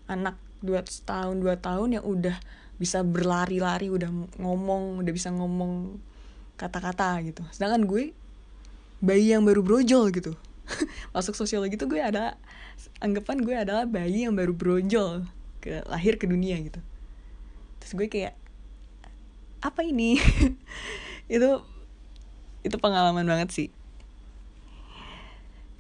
anak 0.10 0.42
dua 0.66 0.82
tahun 0.82 1.46
dua 1.46 1.62
tahun 1.62 2.02
yang 2.02 2.06
udah 2.10 2.34
bisa 2.82 3.06
berlari-lari 3.06 3.94
udah 3.94 4.10
ngomong 4.42 5.06
udah 5.06 5.14
bisa 5.14 5.30
ngomong 5.30 6.02
kata-kata 6.58 7.22
gitu. 7.22 7.46
Sedangkan 7.54 7.86
gue 7.86 8.18
bayi 8.98 9.38
yang 9.38 9.46
baru 9.46 9.62
brojol 9.62 10.10
gitu. 10.10 10.34
Masuk 11.14 11.38
sosiologi 11.38 11.78
tuh 11.78 11.86
gue 11.86 12.02
ada 12.02 12.34
anggapan 12.98 13.38
gue 13.46 13.56
adalah 13.56 13.86
bayi 13.86 14.26
yang 14.26 14.34
baru 14.34 14.58
brojol 14.58 15.30
ke 15.62 15.86
lahir 15.86 16.18
ke 16.18 16.26
dunia 16.26 16.58
gitu 16.60 16.82
terus 17.84 18.00
gue 18.00 18.08
kayak 18.08 18.40
apa 19.60 19.84
ini? 19.84 20.16
Itu 21.34 21.68
itu 22.64 22.80
pengalaman 22.80 23.28
banget 23.28 23.52
sih. 23.52 23.68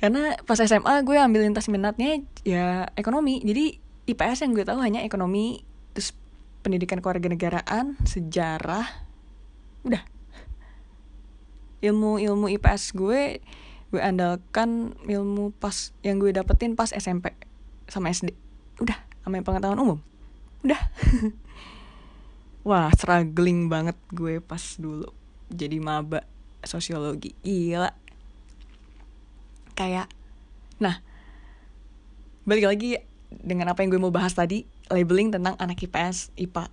Karena 0.03 0.35
pas 0.43 0.59
SMA 0.59 0.99
gue 1.07 1.15
ambil 1.15 1.47
lintas 1.47 1.71
minatnya 1.71 2.19
ya 2.43 2.91
ekonomi. 2.99 3.39
Jadi 3.39 3.79
IPS 4.03 4.43
yang 4.43 4.51
gue 4.51 4.67
tahu 4.67 4.83
hanya 4.83 4.99
ekonomi 5.07 5.63
terus 5.95 6.11
pendidikan 6.59 6.99
keluarga 6.99 7.31
negaraan 7.31 7.95
sejarah 8.03 8.83
udah. 9.87 10.03
Ilmu 11.79 12.19
ilmu 12.19 12.51
IPS 12.59 12.99
gue 12.99 13.39
gue 13.95 14.01
andalkan 14.01 14.97
ilmu 15.07 15.55
pas 15.55 15.95
yang 16.03 16.19
gue 16.19 16.35
dapetin 16.35 16.75
pas 16.75 16.91
SMP 16.91 17.31
sama 17.87 18.11
SD 18.11 18.35
udah 18.83 18.99
sama 19.23 19.39
pengetahuan 19.39 19.79
umum. 19.79 19.99
Udah 20.67 20.79
wah 22.63 22.87
struggling 22.95 23.67
banget 23.67 23.99
gue 24.15 24.39
pas 24.39 24.61
dulu 24.79 25.11
jadi 25.51 25.77
maba 25.83 26.23
sosiologi. 26.63 27.35
Gila. 27.43 27.91
Kayak 29.75 30.07
nah 30.79 30.99
balik 32.43 32.67
lagi 32.67 32.99
dengan 33.29 33.71
apa 33.71 33.83
yang 33.83 33.95
gue 33.95 34.01
mau 34.01 34.11
bahas 34.11 34.35
tadi 34.35 34.67
labeling 34.91 35.31
tentang 35.31 35.55
anak 35.55 35.79
IPS 35.79 36.35
IPA 36.35 36.67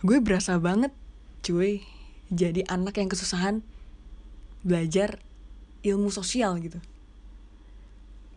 gue 0.00 0.18
berasa 0.24 0.56
banget 0.56 0.92
cuy 1.44 1.84
jadi 2.32 2.64
anak 2.66 2.96
yang 2.96 3.12
kesusahan 3.12 3.60
belajar 4.66 5.20
ilmu 5.84 6.10
sosial 6.10 6.58
gitu. 6.58 6.82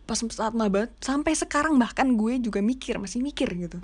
Pas 0.04 0.20
saat 0.20 0.54
maba 0.54 0.90
sampai 1.02 1.34
sekarang 1.34 1.80
bahkan 1.80 2.14
gue 2.14 2.38
juga 2.38 2.60
mikir 2.60 3.00
masih 3.00 3.24
mikir 3.24 3.50
gitu 3.56 3.80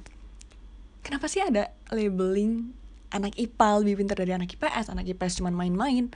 kenapa 1.06 1.30
sih 1.30 1.38
ada 1.38 1.70
labeling 1.94 2.74
anak 3.14 3.38
IPA 3.38 3.68
lebih 3.86 4.02
pintar 4.02 4.18
dari 4.18 4.34
anak 4.34 4.50
IPS 4.58 4.90
anak 4.90 5.06
IPS 5.06 5.38
cuma 5.38 5.54
main-main. 5.54 6.10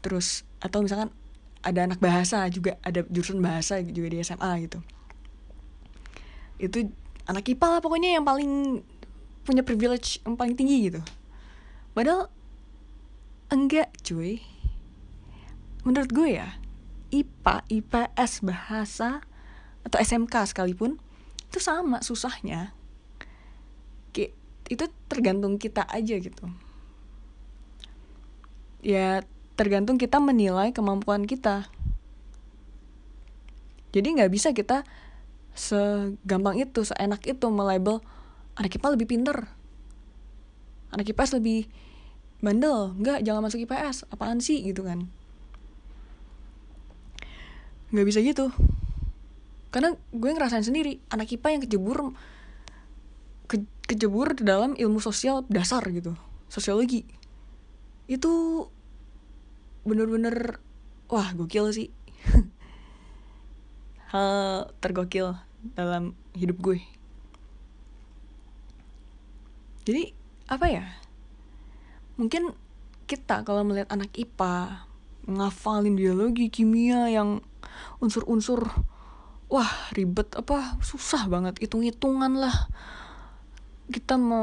Terus 0.00 0.48
atau 0.64 0.80
misalkan 0.80 1.12
ada 1.60 1.84
anak 1.84 2.00
bahasa 2.00 2.48
juga 2.48 2.80
ada 2.80 3.04
jurusan 3.12 3.44
bahasa 3.44 3.84
juga 3.84 4.08
di 4.08 4.24
SMA 4.24 4.52
gitu. 4.64 4.80
Itu 6.56 6.88
anak 7.28 7.44
IPA 7.44 7.66
lah 7.68 7.80
pokoknya 7.84 8.16
yang 8.16 8.24
paling 8.24 8.80
punya 9.44 9.60
privilege 9.60 10.24
yang 10.24 10.40
paling 10.40 10.56
tinggi 10.56 10.88
gitu. 10.88 11.04
Padahal 11.92 12.32
enggak 13.52 13.92
cuy. 14.00 14.40
Menurut 15.84 16.08
gue 16.08 16.40
ya 16.40 16.56
IPA 17.12 17.68
IPS 17.68 18.40
bahasa 18.40 19.20
atau 19.84 19.98
SMK 20.00 20.56
sekalipun 20.56 20.96
itu 21.52 21.60
sama 21.60 22.00
susahnya 22.00 22.72
itu 24.72 24.84
tergantung 25.10 25.60
kita 25.60 25.84
aja 25.84 26.16
gitu. 26.16 26.48
Ya 28.80 29.20
tergantung 29.54 30.00
kita 30.00 30.16
menilai 30.16 30.72
kemampuan 30.72 31.28
kita. 31.28 31.68
Jadi 33.92 34.16
nggak 34.16 34.32
bisa 34.32 34.56
kita 34.56 34.88
segampang 35.52 36.56
itu 36.56 36.80
seenak 36.88 37.20
itu 37.28 37.46
melabel 37.52 38.00
anak 38.56 38.72
IPA 38.80 38.88
lebih 38.96 39.06
pinter. 39.12 39.36
Anak 40.88 41.04
IPS 41.12 41.36
lebih 41.36 41.68
bandel. 42.40 42.96
Nggak 42.96 43.20
jangan 43.28 43.44
masuk 43.44 43.60
IPS 43.68 44.08
apaan 44.08 44.40
sih? 44.40 44.64
Gitu 44.64 44.80
kan. 44.80 45.12
Nggak 47.92 48.06
bisa 48.08 48.24
gitu. 48.24 48.48
Karena 49.68 49.92
gue 49.96 50.30
ngerasain 50.32 50.64
sendiri 50.64 51.00
anak 51.12 51.28
IPA 51.32 51.48
yang 51.60 51.62
kejebur 51.68 51.96
ke, 52.00 52.10
kejebur 53.92 54.32
dalam 54.40 54.72
ilmu 54.72 55.04
sosial 55.04 55.44
dasar 55.52 55.84
gitu 55.92 56.16
sosiologi. 56.48 57.04
Itu 58.08 58.64
bener-bener 59.84 60.56
wah 61.12 61.28
gokil 61.36 61.68
sih. 61.76 61.88
Hal 64.12 64.72
tergokil 64.80 65.36
dalam 65.76 66.16
hidup 66.32 66.56
gue. 66.64 66.80
Jadi 69.84 70.16
apa 70.48 70.66
ya? 70.72 70.84
Mungkin 72.16 72.56
kita 73.04 73.44
kalau 73.44 73.60
melihat 73.60 73.92
anak 73.92 74.08
IPA 74.16 74.88
ngafalin 75.28 76.00
biologi 76.00 76.48
kimia 76.48 77.12
yang 77.12 77.44
unsur-unsur 78.00 78.72
wah 79.52 79.72
ribet 79.92 80.32
apa 80.32 80.80
susah 80.80 81.28
banget 81.28 81.60
hitung-hitungan 81.60 82.40
lah 82.40 82.72
kita 83.90 84.14
me, 84.20 84.42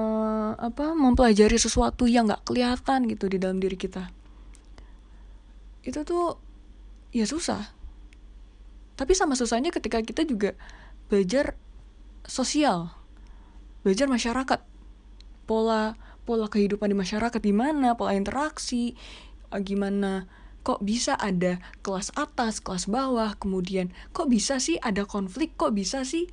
apa 0.60 0.91
mempelajari 0.97 1.56
sesuatu 1.56 2.10
yang 2.10 2.28
nggak 2.28 2.43
kelihatan 2.43 3.08
gitu 3.08 3.32
di 3.32 3.38
dalam 3.39 3.63
diri 3.63 3.80
kita. 3.80 4.12
Itu 5.86 6.04
tuh 6.04 6.36
ya 7.15 7.23
susah. 7.23 7.71
Tapi 8.99 9.15
sama 9.15 9.39
susahnya 9.39 9.71
ketika 9.71 10.04
kita 10.04 10.28
juga 10.28 10.58
belajar 11.08 11.56
sosial 12.28 12.91
belajar 13.82 14.12
masyarakat. 14.12 14.60
Pola 15.47 15.95
pola 16.30 16.45
kehidupan 16.45 16.93
di 16.93 16.97
masyarakat 16.99 17.41
gimana 17.41 17.97
pola 17.97 18.13
interaksi 18.13 18.93
eh, 19.49 19.62
gimana 19.65 20.30
kok 20.62 20.86
bisa 20.86 21.17
ada 21.17 21.58
kelas 21.82 22.13
atas 22.13 22.62
kelas 22.62 22.86
bawah 22.86 23.34
kemudian 23.41 23.89
kok 24.13 24.30
bisa 24.30 24.62
sih 24.62 24.78
ada 24.78 25.10
konflik 25.10 25.58
kok 25.58 25.73
bisa 25.73 26.06
sih 26.06 26.30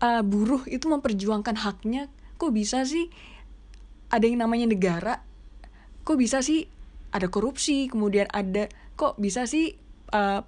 uh, 0.00 0.22
buruh 0.24 0.62
itu 0.68 0.88
memperjuangkan 0.88 1.56
haknya 1.60 2.08
kok 2.36 2.52
bisa 2.52 2.84
sih 2.84 3.08
ada 4.12 4.24
yang 4.24 4.44
namanya 4.44 4.68
negara? 4.68 5.24
Kok 6.06 6.16
bisa 6.20 6.44
sih 6.44 6.68
ada 7.10 7.26
korupsi 7.32 7.88
kemudian 7.88 8.28
ada 8.30 8.68
kok 8.94 9.16
bisa 9.16 9.48
sih 9.48 9.74
uh, 10.12 10.44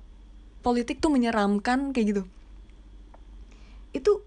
politik 0.60 1.00
tuh 1.00 1.10
menyeramkan 1.12 1.96
kayak 1.96 2.06
gitu? 2.14 2.22
Itu 3.96 4.22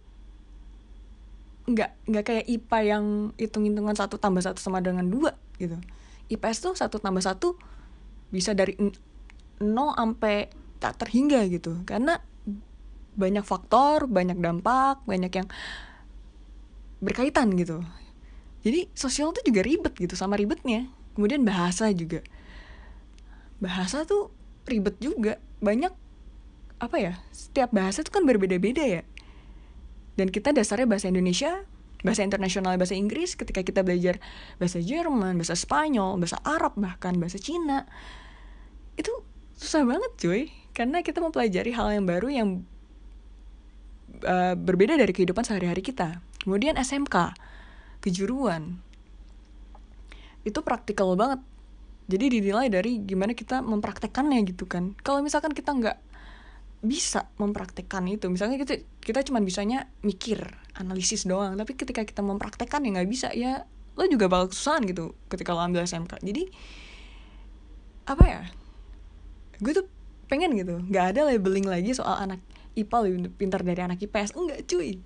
nggak 1.69 2.09
nggak 2.09 2.23
kayak 2.25 2.45
IPA 2.49 2.79
yang 2.83 3.05
hitung 3.37 3.63
hitungan 3.69 3.95
satu 3.95 4.17
tambah 4.17 4.41
satu 4.41 4.59
sama 4.59 4.81
dengan 4.81 5.05
dua 5.05 5.37
gitu. 5.61 5.77
IPS 6.31 6.57
tuh 6.63 6.73
satu 6.73 6.97
tambah 6.97 7.21
satu 7.21 7.55
bisa 8.31 8.55
dari 8.55 8.73
no 9.61 9.93
sampai 9.93 10.49
tak 10.81 10.97
terhingga 10.97 11.45
gitu. 11.47 11.85
Karena 11.85 12.17
banyak 13.15 13.43
faktor 13.43 14.07
banyak 14.07 14.39
dampak 14.39 15.03
banyak 15.03 15.31
yang 15.31 15.47
berkaitan 17.01 17.51
gitu. 17.57 17.81
Jadi 18.61 18.93
sosial 18.93 19.33
tuh 19.33 19.41
juga 19.41 19.65
ribet 19.65 19.97
gitu 19.97 20.13
sama 20.13 20.37
ribetnya. 20.37 20.85
Kemudian 21.17 21.41
bahasa 21.41 21.89
juga. 21.91 22.21
Bahasa 23.57 24.05
tuh 24.05 24.29
ribet 24.69 25.01
juga. 25.01 25.41
Banyak 25.59 25.93
apa 26.81 26.97
ya 26.97 27.13
setiap 27.29 27.73
bahasa 27.73 28.05
tuh 28.05 28.13
kan 28.13 28.23
berbeda-beda 28.23 28.85
ya. 28.85 29.01
Dan 30.13 30.29
kita 30.29 30.53
dasarnya 30.53 30.85
bahasa 30.85 31.09
Indonesia 31.09 31.65
bahasa 32.01 32.25
internasional 32.25 32.81
bahasa 32.81 32.97
Inggris 32.97 33.37
ketika 33.37 33.61
kita 33.61 33.85
belajar 33.85 34.17
bahasa 34.57 34.81
Jerman 34.81 35.37
bahasa 35.37 35.53
Spanyol 35.53 36.17
bahasa 36.17 36.41
Arab 36.41 36.73
bahkan 36.73 37.13
bahasa 37.21 37.37
Cina 37.37 37.85
itu 38.97 39.13
susah 39.57 39.85
banget 39.85 40.11
cuy. 40.17 40.41
Karena 40.71 41.03
kita 41.03 41.19
mempelajari 41.19 41.75
hal 41.75 41.93
yang 41.93 42.05
baru 42.07 42.27
yang 42.31 42.49
uh, 44.25 44.53
berbeda 44.57 44.97
dari 44.97 45.11
kehidupan 45.11 45.45
sehari-hari 45.45 45.81
kita. 45.83 46.21
Kemudian 46.41 46.77
SMK 46.77 47.35
kejuruan. 48.01 48.81
Itu 50.41 50.65
praktikal 50.65 51.13
banget. 51.13 51.41
Jadi 52.09 52.41
dinilai 52.41 52.67
dari 52.67 52.99
gimana 52.99 53.37
kita 53.37 53.61
mempraktekannya 53.61 54.41
gitu 54.49 54.65
kan. 54.65 54.97
Kalau 55.05 55.21
misalkan 55.21 55.53
kita 55.53 55.71
nggak 55.71 55.97
bisa 56.81 57.29
mempraktekkan 57.37 58.09
itu 58.09 58.25
misalnya 58.25 58.57
kita 58.57 58.81
kita 59.05 59.21
cuma 59.21 59.37
bisanya 59.37 59.85
mikir 60.01 60.41
analisis 60.75 61.29
doang. 61.29 61.53
Tapi 61.55 61.77
ketika 61.77 62.01
kita 62.01 62.25
mempraktekkan 62.25 62.81
ya 62.83 62.89
nggak 62.99 63.09
bisa 63.09 63.29
ya 63.31 63.69
lo 63.95 64.07
juga 64.09 64.31
bakal 64.31 64.49
kesusahan 64.49 64.87
gitu 64.87 65.13
ketika 65.29 65.53
lo 65.53 65.61
ambil 65.61 65.85
SMK 65.85 66.19
jadi 66.25 66.43
apa 68.09 68.23
ya? 68.25 68.41
Gue 69.61 69.77
tuh 69.77 69.85
pengen 70.25 70.57
gitu. 70.57 70.81
Nggak 70.89 71.05
ada 71.15 71.21
labeling 71.29 71.69
lagi 71.69 71.93
soal 71.93 72.17
anak 72.17 72.41
IPA 72.75 72.97
lebih 73.07 73.31
pintar 73.35 73.61
dari 73.61 73.81
anak 73.83 73.99
IPS 73.99 74.35
enggak 74.37 74.63
cuy. 74.67 74.99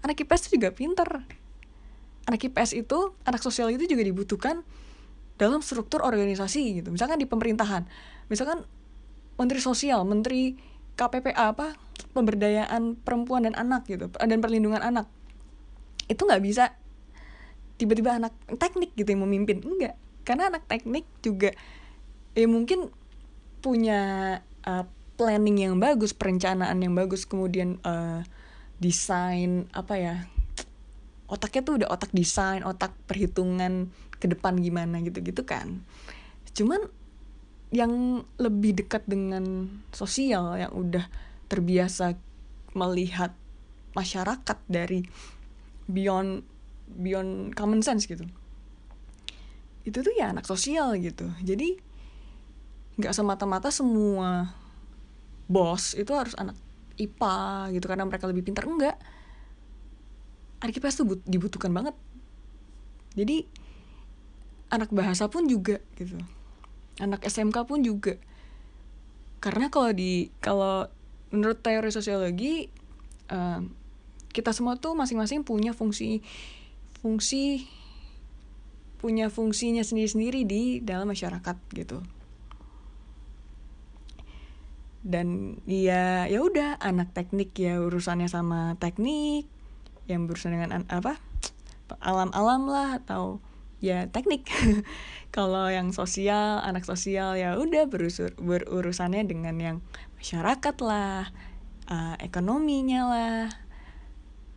Anak 0.00 0.16
IPS 0.16 0.48
tuh 0.48 0.50
juga 0.56 0.72
pintar. 0.72 1.28
Anak 2.24 2.40
IPS 2.40 2.76
itu 2.76 3.12
anak 3.28 3.44
sosial 3.44 3.68
itu 3.68 3.84
juga 3.84 4.00
dibutuhkan 4.00 4.64
dalam 5.36 5.60
struktur 5.60 6.04
organisasi 6.04 6.80
gitu. 6.80 6.88
Misalkan 6.92 7.20
di 7.20 7.28
pemerintahan. 7.28 7.84
Misalkan 8.32 8.64
menteri 9.40 9.60
sosial 9.60 10.04
menteri 10.04 10.56
KPPA 10.96 11.56
apa 11.56 11.76
pemberdayaan 12.12 12.96
perempuan 13.00 13.48
dan 13.48 13.56
anak 13.56 13.88
gitu 13.88 14.12
dan 14.12 14.38
perlindungan 14.40 14.80
anak. 14.80 15.08
Itu 16.08 16.28
nggak 16.28 16.42
bisa 16.44 16.76
tiba-tiba 17.80 18.20
anak 18.20 18.36
teknik 18.60 18.92
gitu 18.96 19.08
yang 19.12 19.24
memimpin. 19.24 19.64
Enggak. 19.64 19.96
Karena 20.24 20.52
anak 20.52 20.68
teknik 20.68 21.08
juga 21.24 21.52
ya 22.36 22.46
mungkin 22.46 22.92
punya 23.60 24.00
uh, 24.64 24.84
planning 25.20 25.60
yang 25.60 25.76
bagus 25.76 26.16
perencanaan 26.16 26.80
yang 26.80 26.96
bagus 26.96 27.28
kemudian 27.28 27.76
uh, 27.84 28.24
desain 28.80 29.68
apa 29.76 29.94
ya 30.00 30.16
otaknya 31.28 31.60
tuh 31.60 31.74
udah 31.84 31.88
otak 31.92 32.08
desain 32.16 32.64
otak 32.64 32.96
perhitungan 33.04 33.92
ke 34.16 34.26
depan 34.28 34.56
gimana 34.60 35.00
gitu 35.00 35.20
gitu 35.20 35.44
kan. 35.44 35.80
Cuman 36.56 36.88
yang 37.70 38.24
lebih 38.36 38.82
dekat 38.82 39.06
dengan 39.06 39.70
sosial 39.94 40.58
yang 40.58 40.72
udah 40.74 41.06
terbiasa 41.46 42.18
melihat 42.74 43.30
masyarakat 43.94 44.58
dari 44.66 45.06
beyond 45.86 46.42
beyond 46.90 47.54
common 47.54 47.80
sense 47.84 48.10
gitu. 48.10 48.26
Itu 49.86 50.02
tuh 50.02 50.14
ya 50.18 50.34
anak 50.34 50.48
sosial 50.50 50.98
gitu. 50.98 51.30
Jadi 51.44 51.78
nggak 52.98 53.14
semata-mata 53.14 53.70
semua 53.70 54.59
bos 55.50 55.98
itu 55.98 56.14
harus 56.14 56.38
anak 56.38 56.54
IPA 56.94 57.74
gitu 57.74 57.86
karena 57.90 58.06
mereka 58.06 58.30
lebih 58.30 58.46
pintar. 58.46 58.70
Enggak. 58.70 58.94
Anak 60.62 60.78
IPS 60.78 61.02
tuh 61.02 61.18
dibutuhkan 61.26 61.74
banget. 61.74 61.98
Jadi 63.18 63.50
anak 64.70 64.94
bahasa 64.94 65.26
pun 65.26 65.50
juga 65.50 65.82
gitu. 65.98 66.14
Anak 67.02 67.26
SMK 67.26 67.66
pun 67.66 67.82
juga. 67.82 68.14
Karena 69.42 69.72
kalau 69.72 69.90
di 69.90 70.30
kalau 70.38 70.86
menurut 71.34 71.58
teori 71.58 71.90
sosiologi 71.90 72.70
uh, 73.32 73.64
kita 74.30 74.54
semua 74.54 74.78
tuh 74.78 74.94
masing-masing 74.94 75.42
punya 75.42 75.74
fungsi 75.74 76.22
fungsi 77.02 77.66
punya 79.00 79.32
fungsinya 79.32 79.80
sendiri-sendiri 79.80 80.44
di 80.44 80.62
dalam 80.84 81.08
masyarakat 81.08 81.56
gitu 81.72 82.04
dan 85.00 85.56
ya 85.64 86.28
ya 86.28 86.44
udah 86.44 86.76
anak 86.80 87.16
teknik 87.16 87.56
ya 87.56 87.80
urusannya 87.80 88.28
sama 88.28 88.76
teknik 88.76 89.48
yang 90.04 90.28
berurusan 90.28 90.60
dengan 90.60 90.84
apa 90.92 91.16
alam-alam 91.98 92.70
lah 92.70 92.88
atau 93.02 93.42
ya 93.82 94.06
teknik. 94.12 94.46
Kalau 95.34 95.66
yang 95.72 95.90
sosial 95.96 96.60
anak 96.62 96.84
sosial 96.84 97.34
ya 97.34 97.56
udah 97.56 97.88
berusur 97.88 98.34
berurusannya 98.36 99.24
dengan 99.26 99.56
yang 99.58 99.76
masyarakat 100.20 100.76
lah 100.84 101.32
uh, 101.88 102.14
ekonominya 102.20 103.00
lah 103.08 103.40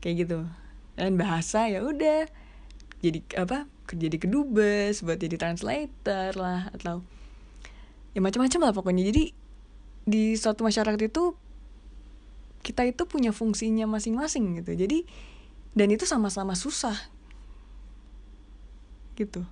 kayak 0.04 0.28
gitu. 0.28 0.40
Dan 1.00 1.18
bahasa 1.18 1.66
ya 1.72 1.82
udah 1.82 2.30
jadi 3.02 3.20
apa 3.40 3.66
jadi 3.90 4.16
kedubes 4.16 5.04
buat 5.04 5.20
jadi 5.20 5.36
translator 5.36 6.36
lah 6.38 6.70
atau 6.76 7.02
ya 8.14 8.20
macam-macam 8.22 8.60
lah 8.70 8.74
pokoknya. 8.76 9.04
Jadi 9.10 9.43
di 10.04 10.36
suatu 10.36 10.68
masyarakat 10.68 11.00
itu 11.00 11.36
kita 12.64 12.88
itu 12.88 13.04
punya 13.04 13.36
fungsinya 13.36 13.88
masing-masing 13.88 14.64
gitu. 14.64 14.76
Jadi 14.76 15.04
dan 15.76 15.92
itu 15.92 16.08
sama-sama 16.08 16.56
susah. 16.56 16.96
Gitu. 19.20 19.44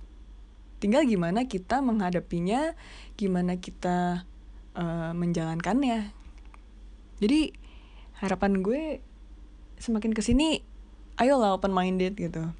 Tinggal 0.80 1.06
gimana 1.06 1.46
kita 1.46 1.78
menghadapinya 1.84 2.74
gimana 3.14 3.60
kita 3.60 4.26
uh, 4.74 5.12
menjalankannya. 5.14 6.10
Jadi 7.22 7.54
harapan 8.18 8.64
gue 8.64 8.82
semakin 9.78 10.10
ke 10.10 10.22
sini 10.24 10.62
ayolah 11.20 11.54
open 11.54 11.70
minded 11.70 12.18
gitu. 12.18 12.50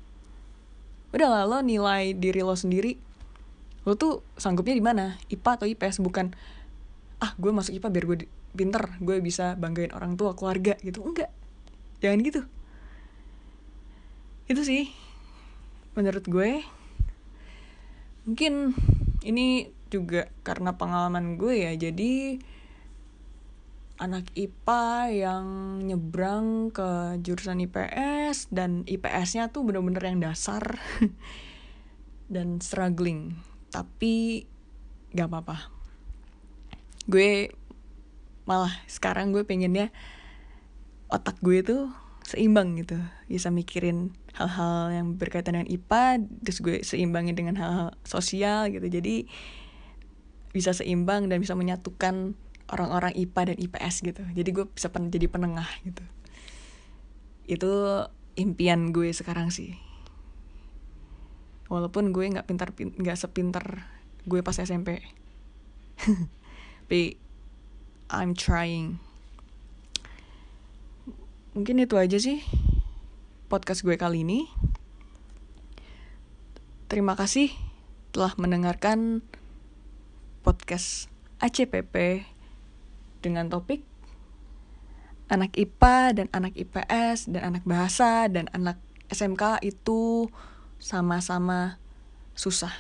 Udah 1.13 1.45
lo 1.49 1.61
nilai 1.65 2.15
diri 2.15 2.41
lo 2.45 2.55
sendiri. 2.55 2.97
Lo 3.83 3.99
tuh 3.99 4.23
sanggupnya 4.39 4.79
di 4.79 4.85
mana? 4.85 5.19
IPA 5.27 5.51
atau 5.59 5.67
IPS 5.67 5.99
bukan 5.99 6.31
ah 7.23 7.39
gue 7.39 7.55
masuk 7.55 7.79
IPA 7.79 7.89
biar 7.95 8.05
gue 8.11 8.19
pinter 8.59 8.83
gue 8.99 9.17
bisa 9.23 9.55
banggain 9.55 9.95
orang 9.95 10.19
tua 10.19 10.35
keluarga 10.35 10.75
gitu. 10.83 11.07
Enggak. 11.07 11.31
Jangan 12.03 12.19
gitu. 12.27 12.43
Itu 14.51 14.67
sih 14.67 14.91
menurut 15.95 16.27
gue. 16.27 16.67
Mungkin 18.27 18.75
ini 19.23 19.71
juga 19.87 20.27
karena 20.43 20.75
pengalaman 20.75 21.39
gue 21.39 21.63
ya 21.63 21.73
jadi 21.79 22.43
anak 24.03 24.35
IPA 24.35 24.85
yang 25.15 25.47
nyebrang 25.87 26.75
ke 26.75 27.23
jurusan 27.23 27.63
IPS 27.63 28.51
dan 28.51 28.83
IPS-nya 28.91 29.55
tuh 29.55 29.63
bener-bener 29.63 30.03
yang 30.03 30.19
dasar 30.19 30.83
dan 32.35 32.59
struggling. 32.59 33.39
Tapi 33.71 34.43
gak 35.15 35.31
apa-apa 35.31 35.82
gue 37.07 37.51
malah 38.43 38.75
sekarang 38.91 39.31
gue 39.31 39.47
pengennya 39.47 39.95
otak 41.12 41.38
gue 41.45 41.62
tuh 41.62 41.83
seimbang 42.23 42.79
gitu. 42.79 42.99
Bisa 43.29 43.51
mikirin 43.51 44.15
hal-hal 44.33 44.95
yang 44.95 45.07
berkaitan 45.19 45.59
dengan 45.59 45.69
IPA 45.69 46.25
terus 46.43 46.59
gue 46.62 46.77
seimbangin 46.81 47.37
dengan 47.37 47.55
hal-hal 47.59 47.88
sosial 48.07 48.71
gitu. 48.71 48.87
Jadi 48.88 49.27
bisa 50.53 50.77
seimbang 50.77 51.29
dan 51.29 51.41
bisa 51.41 51.57
menyatukan 51.57 52.37
orang-orang 52.73 53.12
IPA 53.17 53.53
dan 53.53 53.57
IPS 53.59 53.95
gitu. 54.07 54.23
Jadi 54.33 54.49
gue 54.55 54.65
bisa 54.71 54.88
pen 54.88 55.12
jadi 55.12 55.29
penengah 55.29 55.69
gitu. 55.85 56.05
Itu 57.45 57.73
impian 58.38 58.95
gue 58.95 59.12
sekarang 59.12 59.53
sih. 59.53 59.77
Walaupun 61.69 62.12
gue 62.12 62.25
nggak 62.29 62.49
pintar 62.49 62.73
nggak 62.77 63.17
sepintar 63.17 63.88
gue 64.23 64.38
pas 64.45 64.55
SMP 64.55 65.03
tapi 66.83 67.14
I'm 68.11 68.35
trying 68.35 68.99
mungkin 71.55 71.79
itu 71.79 71.95
aja 71.95 72.18
sih 72.18 72.42
podcast 73.47 73.87
gue 73.87 73.95
kali 73.95 74.27
ini. 74.27 74.51
Terima 76.90 77.14
kasih 77.14 77.55
telah 78.11 78.35
mendengarkan 78.35 79.23
podcast 80.42 81.07
ACPP 81.38 82.27
dengan 83.23 83.47
topik 83.47 83.87
anak 85.31 85.55
IPA 85.55 86.18
dan 86.18 86.27
anak 86.35 86.59
IPS 86.59 87.31
dan 87.31 87.55
anak 87.55 87.62
bahasa 87.62 88.27
dan 88.27 88.51
anak 88.51 88.83
SMK 89.07 89.62
itu 89.62 90.27
sama-sama 90.83 91.79
susah. 92.35 92.75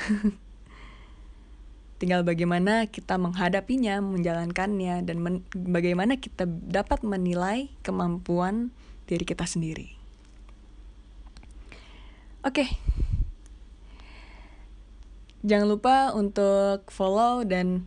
Tinggal 2.00 2.24
bagaimana 2.24 2.88
kita 2.88 3.20
menghadapinya, 3.20 4.00
menjalankannya, 4.00 5.04
dan 5.04 5.20
men 5.20 5.44
bagaimana 5.52 6.16
kita 6.16 6.48
dapat 6.48 7.04
menilai 7.04 7.68
kemampuan 7.84 8.72
diri 9.04 9.28
kita 9.28 9.44
sendiri. 9.44 9.92
Oke. 12.40 12.64
Okay. 12.64 12.68
Jangan 15.44 15.68
lupa 15.68 16.16
untuk 16.16 16.88
follow 16.88 17.44
dan 17.44 17.84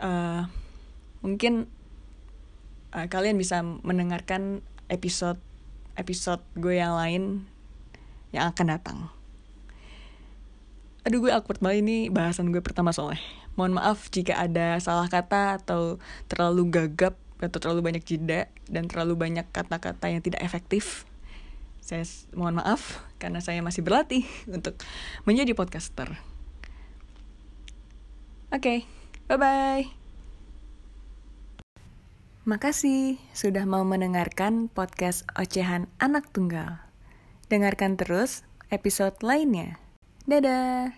uh, 0.00 0.48
mungkin 1.20 1.68
uh, 2.96 3.04
kalian 3.04 3.36
bisa 3.36 3.60
mendengarkan 3.60 4.64
episode 4.88 5.40
episode 5.96 6.40
gue 6.56 6.80
yang 6.80 6.96
lain 6.96 7.44
yang 8.32 8.48
akan 8.48 8.66
datang. 8.72 8.98
Aduh 11.04 11.20
gue 11.20 11.32
awkward 11.34 11.60
banget 11.60 11.84
ini 11.84 11.96
bahasan 12.08 12.48
gue 12.48 12.64
pertama 12.64 12.96
soalnya. 12.96 13.41
Mohon 13.54 13.82
maaf 13.82 14.08
jika 14.08 14.40
ada 14.40 14.80
salah 14.80 15.08
kata 15.12 15.60
atau 15.60 16.00
terlalu 16.28 16.72
gagap 16.72 17.18
atau 17.42 17.58
terlalu 17.58 17.92
banyak 17.92 18.04
jeda 18.06 18.46
dan 18.70 18.86
terlalu 18.86 19.18
banyak 19.18 19.44
kata-kata 19.50 20.06
yang 20.08 20.22
tidak 20.22 20.40
efektif. 20.40 21.04
Saya 21.82 22.06
mohon 22.32 22.62
maaf 22.62 23.02
karena 23.18 23.42
saya 23.42 23.58
masih 23.60 23.82
berlatih 23.82 24.22
untuk 24.56 24.78
menjadi 25.26 25.52
podcaster. 25.52 26.14
Oke, 28.52 28.60
okay, 28.60 28.78
bye-bye. 29.32 30.02
Makasih 32.42 33.22
sudah 33.32 33.64
mau 33.70 33.86
mendengarkan 33.86 34.66
podcast 34.66 35.22
Ocehan 35.38 35.86
Anak 36.02 36.34
Tunggal. 36.34 36.82
Dengarkan 37.48 37.94
terus 37.94 38.42
episode 38.68 39.14
lainnya. 39.22 39.78
Dadah! 40.28 40.92